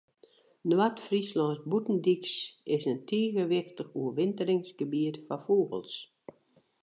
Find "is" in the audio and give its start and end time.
2.75-2.83